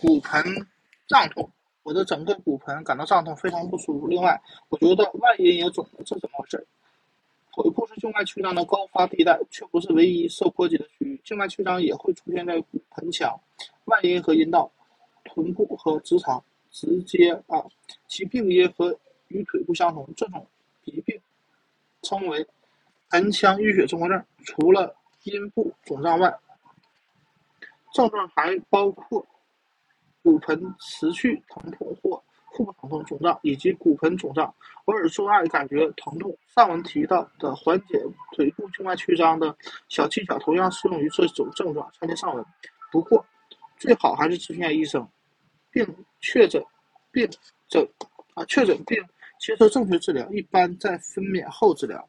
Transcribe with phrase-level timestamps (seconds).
[0.00, 0.44] 骨盆
[1.06, 1.50] 胀痛，
[1.82, 4.06] 我的整个骨盆感到胀痛，非常不舒服。
[4.06, 6.66] 另外，我觉得外阴也肿了，这怎么回事？
[7.52, 11.18] 腿部是静脉曲张的高发地带，却不是唯一受波及的区域。
[11.24, 13.40] 静脉曲张也会出现在骨盆腔、
[13.86, 14.70] 外阴和阴道、
[15.24, 17.64] 臀部和直肠，直接啊，
[18.06, 20.06] 其病因和与腿部相同。
[20.14, 20.46] 这种
[20.84, 21.18] 疾病
[22.02, 22.46] 称为
[23.08, 24.22] 盆腔淤血综合症。
[24.44, 26.38] 除了阴部肿胀外，
[27.94, 29.26] 症状还包括
[30.26, 34.52] 骨盆持续疼痛或腹部疼痛、肿胀以及骨盆肿胀，
[34.86, 36.36] 偶尔做爱感觉疼痛。
[36.52, 38.02] 上文提到的缓解
[38.34, 39.56] 腿部静脉曲张的
[39.88, 41.88] 小技巧，同样适用于这种症状。
[41.96, 42.44] 参见上文。
[42.90, 43.24] 不过，
[43.78, 45.08] 最好还是咨询下医生，
[45.70, 45.86] 并
[46.20, 46.60] 确诊
[47.12, 47.30] 并
[47.68, 47.88] 诊
[48.34, 49.00] 啊，确诊并
[49.38, 52.04] 接受正确治疗，一般在分娩后治疗。